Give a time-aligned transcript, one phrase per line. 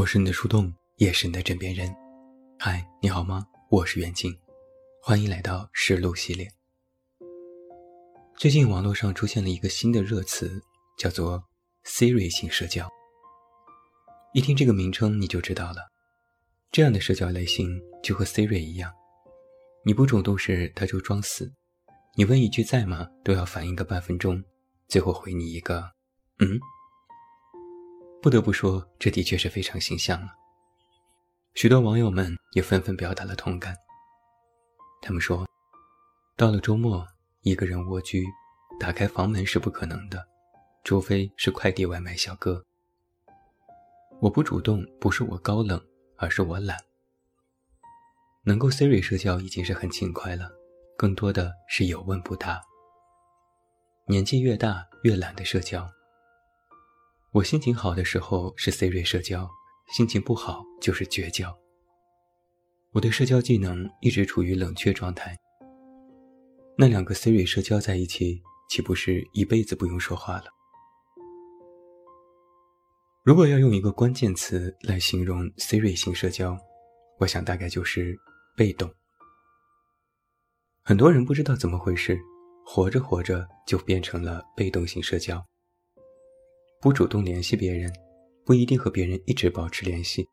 [0.00, 1.94] 我是你的树洞，也是你的枕边人。
[2.58, 3.46] 嗨，你好吗？
[3.68, 4.34] 我是袁静，
[5.02, 6.50] 欢迎来到实录系列。
[8.34, 10.58] 最近网络上出现了一个新的热词，
[10.96, 11.44] 叫做
[11.84, 12.88] “Siri 型社交”。
[14.32, 15.90] 一听这个名称，你就知道了，
[16.72, 18.90] 这样的社交类型就和 Siri 一样，
[19.84, 21.44] 你不主动时，它就装死；
[22.16, 24.42] 你问一句“在吗”，都要反应个半分钟，
[24.88, 25.92] 最后回你一个
[26.40, 26.58] “嗯”。
[28.22, 30.28] 不得不说，这的确是非常形象了。
[31.54, 33.74] 许多网友们也纷纷表达了同感。
[35.00, 35.48] 他们说，
[36.36, 37.06] 到了周末，
[37.40, 38.26] 一个人蜗居，
[38.78, 40.22] 打开房门是不可能的，
[40.84, 42.62] 除非是快递外卖小哥。
[44.20, 45.82] 我不主动，不是我高冷，
[46.16, 46.76] 而是我懒。
[48.44, 50.50] 能够 Siri 社交已经是很勤快了，
[50.96, 52.60] 更多的是有问不答。
[54.06, 55.90] 年纪越大，越懒得社交。
[57.32, 59.48] 我心情好的时候是 Siri 社交，
[59.92, 61.56] 心情不好就是绝交。
[62.90, 65.38] 我的社交技能一直处于冷却状态。
[66.76, 70.46] 那两个 Siri 社交在一起，岂不是一辈子不用说话了？
[73.22, 76.58] 如果要用一个关键词来形容 Siri 型社交，
[77.20, 78.18] 我想大概就是
[78.56, 78.92] 被动。
[80.82, 82.18] 很多人不知道怎么回事，
[82.66, 85.40] 活着活着就变成了被动型社交。
[86.82, 87.92] 不主动联系别人，
[88.42, 90.26] 不一定和别人一直保持联系。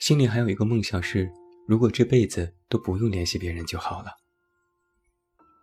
[0.00, 1.30] 心里还有一个梦想是，
[1.68, 4.10] 如果这辈子都不用联系别人就好了。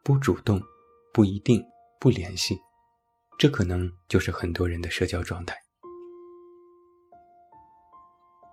[0.01, 0.61] 不主动，
[1.13, 1.61] 不一定
[1.99, 2.57] 不联系，
[3.37, 5.57] 这可能就是很多人的社交状态。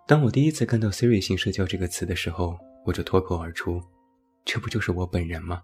[0.08, 3.80] 当我第一次看到 “Siri 型社交”这个词的时候，我就脱口而出
[4.45, 5.62] ：“这不就是我本人吗？”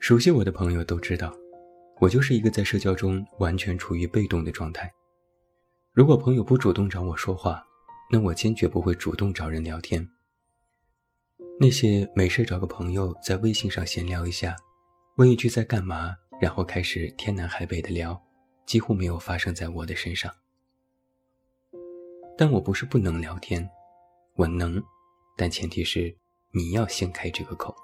[0.00, 1.36] 熟悉我的朋友都知道。
[2.00, 4.92] 我就是一个在社交中完全处于被动的状态。
[5.92, 7.64] 如果朋友不主动找我说话，
[8.10, 10.08] 那我坚决不会主动找人聊天。
[11.60, 14.54] 那些没事找个朋友在微信上闲聊一下，
[15.16, 18.20] 问一句在干嘛，然后开始天南海北的聊，
[18.64, 20.32] 几乎没有发生在我的身上。
[22.36, 23.68] 但我不是不能聊天，
[24.36, 24.80] 我能，
[25.36, 26.16] 但前提是
[26.52, 27.74] 你要先开这个口。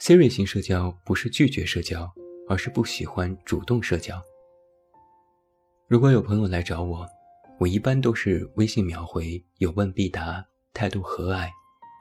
[0.00, 2.08] Siri 型社交不是拒绝社交，
[2.48, 4.22] 而是不喜欢主动社交。
[5.88, 7.04] 如果有朋友来找我，
[7.58, 11.50] 我一般都是微信秒回，有问必答，态度和蔼，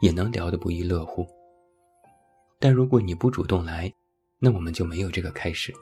[0.02, 1.28] 也能聊得不亦乐乎。
[2.60, 3.92] 但如果你不主动来，
[4.38, 5.74] 那我们就没有这个开始。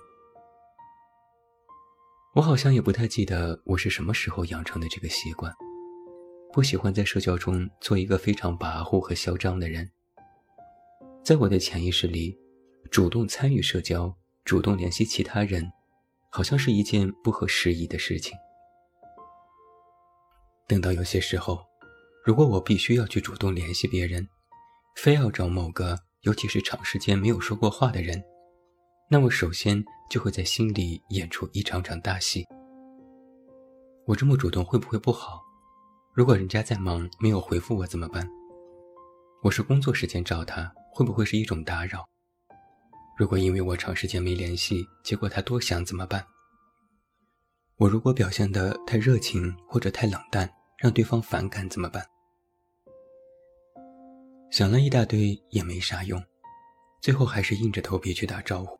[2.33, 5.53] 我好像也不太记得我是什么时候养成的这个习惯，
[6.53, 9.91] 不喜欢在社交中做一个非常跋扈和嚣张的人。
[11.25, 12.37] 在我的潜意识里，
[12.91, 15.71] 主动参与社交、主动联系其他人，
[16.29, 18.37] 好像是一件不合时宜的事情。
[20.67, 21.65] 等到有些时候，
[22.23, 24.27] 如果我必须要去主动联系别人，
[24.97, 28.23] 非要找某个尤其是长时间没有说过话的人，
[29.09, 32.45] 那我首先就会在心里演出一场场大戏。
[34.05, 35.41] 我这么主动会不会不好？
[36.13, 38.29] 如果人家在忙没有回复我怎么办？
[39.41, 40.71] 我是工作时间找他。
[40.95, 42.07] 会不会是一种打扰？
[43.17, 46.25] 如果因为我长时间没联系，结果他多想怎么办？
[47.75, 52.01] 我如果表现的太热情或者太冷淡，让对方反感怎么办？
[54.49, 56.23] 想了一大堆也没啥用，
[57.01, 58.79] 最后还是硬着头皮去打招呼。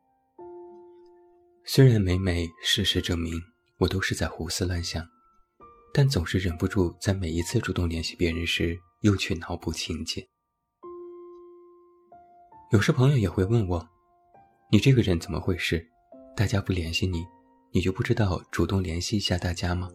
[1.66, 3.38] 虽然每每事实证明
[3.76, 5.06] 我都是在胡思乱想，
[5.92, 10.26] 但总是忍不住在每一次主动联系别人时，又去脑补情节。
[12.70, 13.88] 有时朋友也会问我
[14.72, 15.86] ：“你这个人怎么回事？
[16.36, 17.24] 大家不联系你，
[17.70, 19.88] 你就不知道主动联系一下大家吗？”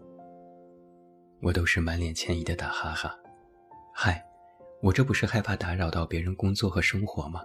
[1.44, 3.14] 我都是满脸歉意的打哈哈
[3.94, 4.26] ：“嗨，
[4.82, 7.42] 我这不是害怕打扰到别人工作和生活吗？”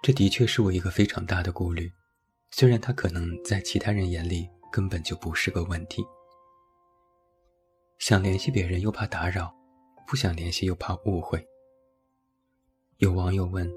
[0.00, 1.90] 这的确是我一个非常大的顾虑，
[2.52, 6.04] 虽然他可能在其他人眼里根本就不是个问题。
[7.98, 9.52] 想联系别人又怕打扰，
[10.06, 11.44] 不想联系又怕误会。
[12.98, 13.68] 有网友问：“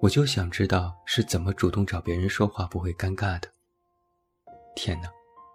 [0.00, 3.48] 我就想知道是怎么主动找别人说话不会尴尬的。”
[4.74, 5.08] 天哪，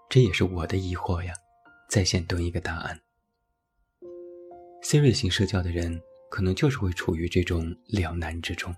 [0.08, 1.34] 这也是我的疑惑呀！
[1.90, 3.00] 在线等一个答案。
[4.84, 8.74] Siri 型社交的人可能就是会处于这种两难之中。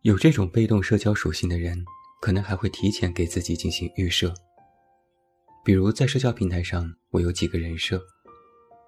[0.00, 1.84] 有这种被动社交属性的人，
[2.22, 4.32] 可能还会提前给自己进行预设。
[5.62, 8.02] 比如在社交平台上，我有几个人设，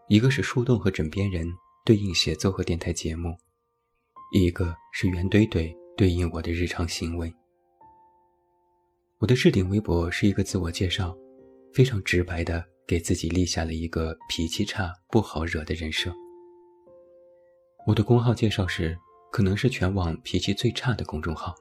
[0.09, 1.47] 一个是树洞和枕边人。
[1.89, 3.35] 对应写作和电台节目，
[4.35, 7.35] 一个是圆怼怼对应我的日常行为。
[9.17, 11.17] 我的置顶微博是一个自我介绍，
[11.73, 16.15] 非常直白的给自己立下了一个脾气差、不好惹的人设。
[17.87, 18.95] 我的公号介绍是，
[19.33, 21.55] 可能是全网脾气最差的公众号。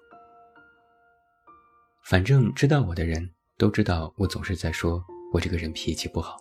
[2.03, 5.01] 反正知道我的人都知道，我总是在说
[5.31, 6.35] 我这个人脾气不好。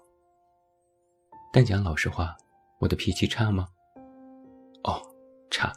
[1.52, 2.36] 但讲老实话，
[2.80, 3.68] 我的脾气差吗？
[5.56, 5.72] 差。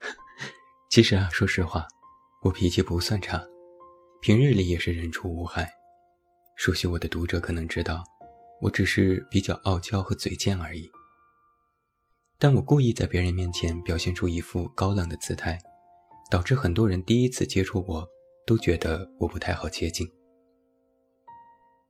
[0.88, 1.88] 其实啊，说实话，
[2.42, 3.44] 我脾气不算差。
[4.20, 5.68] 平日里也是人畜无害，
[6.56, 8.04] 熟悉我的读者可能知道，
[8.60, 10.88] 我只是比较傲娇和嘴贱而已。
[12.38, 15.58] 但我故意在别人面前表现出一副高冷的姿态，
[16.30, 18.08] 导致很多人第一次接触我
[18.46, 20.08] 都觉得我不太好接近。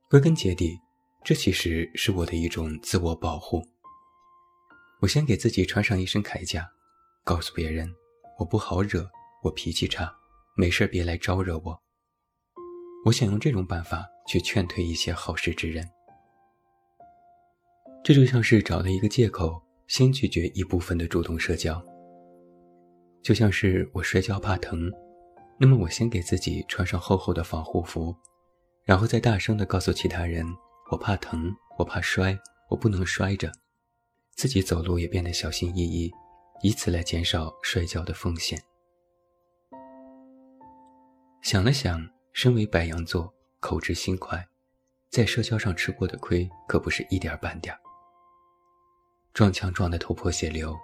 [0.09, 0.79] 归根结底，
[1.23, 3.61] 这其实是我的一种自我保护。
[5.01, 6.67] 我先给自己穿上一身铠甲，
[7.25, 7.91] 告诉别人
[8.37, 9.09] 我不好惹，
[9.41, 10.15] 我脾气差，
[10.55, 11.81] 没事别来招惹我。
[13.03, 15.83] 我想用这种办法去劝退一些好事之人，
[18.03, 21.83] 这就像是找了一个借口，先拒绝一部分的主动社交。
[23.23, 24.91] 就像是我摔跤怕疼，
[25.59, 28.15] 那么我先给自己穿上厚厚的防护服，
[28.83, 30.45] 然后再大声的告诉其他人，
[30.91, 32.37] 我怕疼，我怕摔，
[32.69, 33.51] 我不能摔着，
[34.35, 36.11] 自己走路也变得小心翼翼，
[36.61, 38.61] 以此来减少摔跤的风险。
[41.41, 42.07] 想了想。
[42.35, 44.45] 身为白羊座，口直心快，
[45.09, 47.73] 在社交上吃过的亏可不是一点半点。
[49.33, 50.75] 撞墙撞得头破血流，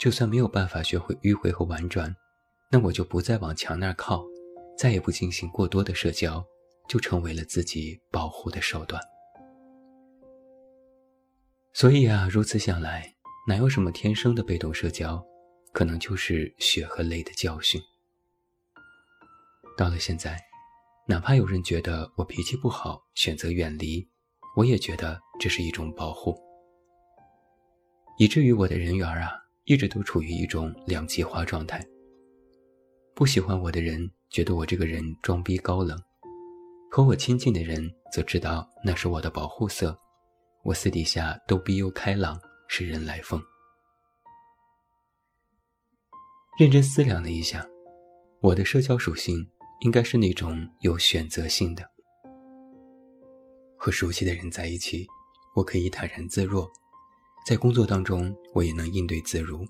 [0.00, 2.12] 就算没有办法学会迂回和婉转，
[2.72, 4.26] 那我就不再往墙那儿靠，
[4.76, 6.44] 再也不进行过多的社交，
[6.88, 9.00] 就成为了自己保护的手段。
[11.72, 13.14] 所以啊，如此想来，
[13.46, 15.24] 哪有什么天生的被动社交，
[15.72, 17.80] 可能就是血和泪的教训。
[19.76, 20.36] 到了现在。
[21.08, 24.04] 哪怕有人觉得我脾气不好，选择远离，
[24.56, 26.36] 我也觉得这是一种保护。
[28.18, 29.30] 以至于我的人缘啊，
[29.66, 31.86] 一直都处于一种两极化状态。
[33.14, 35.96] 不喜欢我的人觉得我这个人装逼高冷，
[36.90, 39.96] 和我亲近的人则知道那是我的保护色。
[40.64, 42.36] 我私底下逗逼又开朗，
[42.68, 43.42] 是人来疯。
[46.58, 47.66] 认真思量了一下，
[48.40, 49.48] 我的社交属性。
[49.80, 51.86] 应该是那种有选择性的。
[53.76, 55.06] 和熟悉的人在一起，
[55.54, 56.66] 我可以坦然自若；
[57.46, 59.66] 在工作当中，我也能应对自如；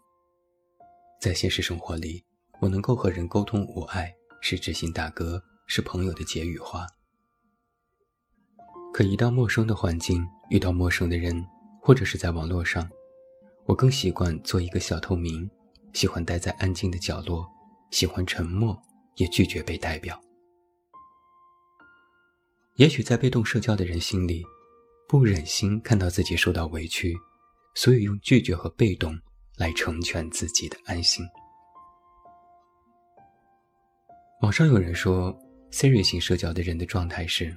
[1.21, 2.25] 在现实生活里，
[2.61, 6.87] 我能够和人沟通无碍，是知心大哥，是朋友的解语花。
[8.93, 11.45] 可一到陌生的环境，遇到陌生的人，
[11.87, 12.91] 或者是在网络上，
[13.65, 15.49] 我更习惯做一个小透明，
[15.93, 17.47] 喜欢待在安静的角落，
[17.93, 18.77] 喜欢沉默。
[19.19, 20.21] 也拒绝被代表。
[22.75, 24.45] 也许在被动社交的人心里，
[25.09, 27.17] 不忍心看到自己受到委屈，
[27.75, 29.19] 所以用拒绝和被动
[29.57, 31.25] 来成全自己的安心。
[34.43, 35.35] 网上有人说
[35.71, 37.57] ，Siri 型社交的人的状态是：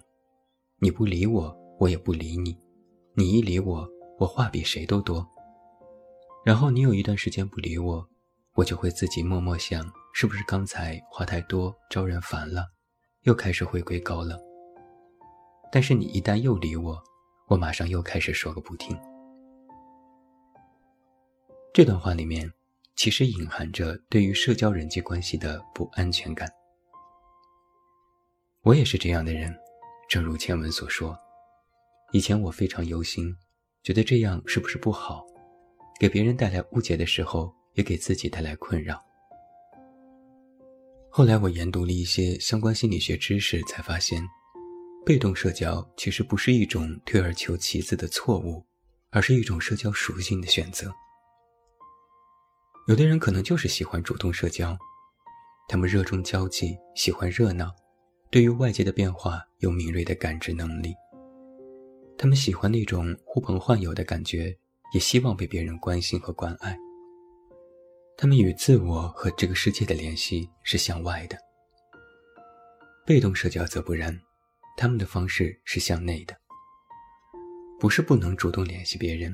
[0.79, 2.53] 你不理我，我也不理你；
[3.15, 3.85] 你一理我，
[4.19, 5.25] 我话比谁都多。
[6.45, 8.07] 然后你有一段时间不理我，
[8.53, 9.89] 我就会自己默默想。
[10.11, 12.65] 是不是刚才话太多招人烦了，
[13.21, 14.37] 又开始回归高冷？
[15.71, 17.01] 但是你一旦又理我，
[17.47, 18.99] 我马上又开始说个不停。
[21.71, 22.51] 这段话里面
[22.95, 26.49] 其实隐含着对于社交人际关系的不安全感。
[28.63, 29.55] 我也是这样的人，
[30.09, 31.17] 正如前文所说，
[32.11, 33.33] 以前我非常忧心，
[33.83, 35.25] 觉得这样是不是不好，
[35.99, 39.01] 给别人带来误解的时候，也给自己带来困扰。
[41.09, 44.21] 后来我研读了一些相关心理学知识，才发现，
[45.05, 48.63] 被动社交其实不是一种退而求其次的错误，
[49.09, 50.93] 而是一种社交属性的选择。
[52.87, 54.77] 有的人可能就是喜欢主动社交，
[55.67, 57.73] 他们热衷交际，喜欢热闹，
[58.29, 60.93] 对于外界的变化有敏锐的感知能力。
[62.21, 64.53] 他们喜欢那种呼朋唤友的感觉，
[64.93, 66.77] 也希望被别人关心和关爱。
[68.17, 71.37] 他们与自我和这个世界的联系是向外的，
[73.05, 74.19] 被动社交则不然，
[74.75, 76.35] 他们的方式是向内的。
[77.79, 79.33] 不是不能主动联系别人，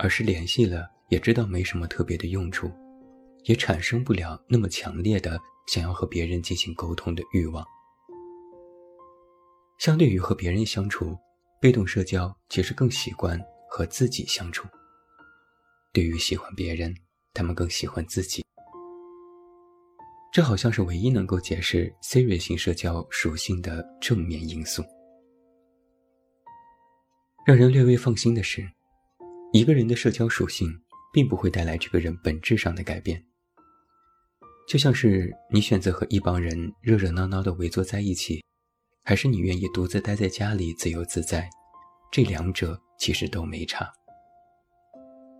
[0.00, 2.68] 而是联系了也知道没什么特别的用处，
[3.44, 7.64] 也产生不了那么强烈的想要和别人进行沟通的欲望。
[9.78, 11.16] 相对于和别人相处，
[11.60, 14.66] 被动社交其实更习惯和自己相处。
[15.92, 16.92] 对于喜欢别人。
[17.32, 18.44] 他们更喜欢自己。
[20.32, 24.82] 这好像是唯一能够解释 Siri 型社交属性的正面因素。
[27.46, 28.68] 让人略微放心的是，
[29.52, 30.68] 一个人的社交属性
[31.12, 33.24] 并不会带来这个人本质上的改变。
[34.68, 38.44] 就像是你选择和一帮人热热闹闹的围坐在一起，
[39.02, 41.48] 还是你愿意独自待在家里自由自在，
[42.12, 43.90] 这两者其实都没差，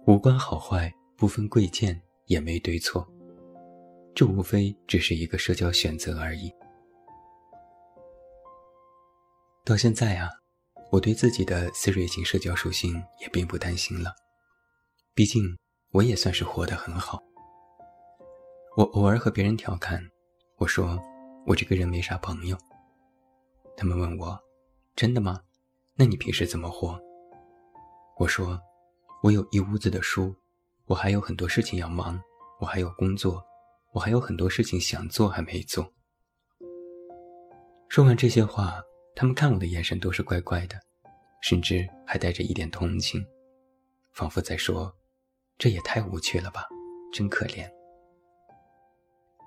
[0.06, 3.06] 无关好坏，不分贵贱，也没对错。
[4.14, 6.52] 这无非只是一个社交选择而已。
[9.64, 10.28] 到现在啊，
[10.90, 14.12] 我对自己的 Siri 型社交属性也并不担心了，
[15.14, 15.56] 毕竟
[15.92, 17.22] 我也算是活得很好。
[18.76, 20.02] 我偶尔和别人调侃，
[20.56, 20.98] 我说
[21.46, 22.56] 我这个人没啥朋友。
[23.80, 24.38] 他们问我，
[24.94, 25.40] 真的吗？
[25.94, 27.00] 那你平时怎么活？
[28.18, 28.60] 我说，
[29.22, 30.36] 我有一屋子的书，
[30.84, 32.20] 我还有很多事情要忙，
[32.60, 33.42] 我还有工作。
[33.94, 35.90] 我还有很多事情想做还没做。
[37.88, 38.82] 说完这些话，
[39.16, 40.78] 他们看我的眼神都是怪怪的，
[41.40, 43.24] 甚至还带着一点同情，
[44.12, 44.94] 仿佛在说
[45.56, 46.68] ：“这也太无趣了吧，
[47.14, 47.66] 真可怜。”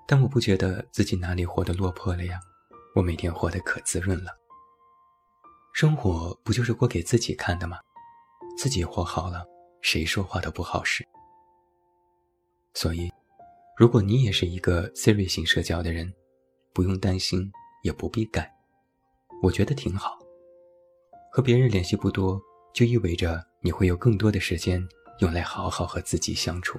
[0.08, 2.40] 但我不觉得自己哪里活得落魄了呀，
[2.94, 4.30] 我每天活得可滋润了。
[5.72, 7.78] 生活不就是过给自己看的吗？
[8.56, 9.44] 自己活好了，
[9.82, 11.06] 谁说话都不好使。
[12.74, 13.12] 所以。
[13.76, 16.14] 如果你也是一个 Siri 型社交的人，
[16.72, 17.50] 不用担心，
[17.82, 18.48] 也不必改，
[19.42, 20.16] 我觉得挺好。
[21.32, 22.40] 和别人联系不多，
[22.72, 24.80] 就意味着你会有更多的时间
[25.18, 26.78] 用来好好和自己相处。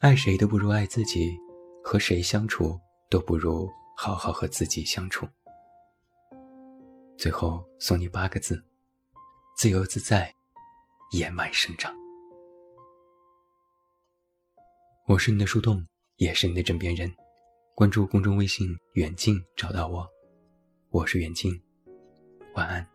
[0.00, 1.38] 爱谁都不如爱自己，
[1.84, 2.76] 和谁相处
[3.08, 5.26] 都不如好好和自己相处。
[7.16, 8.62] 最后送你八个字：
[9.56, 10.34] 自由自在，
[11.12, 11.94] 野蛮生长。
[15.06, 15.86] 我是你的树洞，
[16.16, 17.10] 也是你的枕边人。
[17.74, 20.08] 关注公众微信“远近”，找到我。
[20.90, 21.52] 我是远近，
[22.54, 22.93] 晚安。